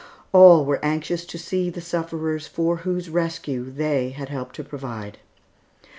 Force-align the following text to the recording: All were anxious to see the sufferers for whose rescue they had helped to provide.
All 0.33 0.65
were 0.65 0.83
anxious 0.83 1.25
to 1.25 1.37
see 1.37 1.69
the 1.69 1.79
sufferers 1.79 2.47
for 2.47 2.77
whose 2.77 3.07
rescue 3.07 3.69
they 3.69 4.09
had 4.09 4.29
helped 4.29 4.55
to 4.55 4.63
provide. 4.63 5.19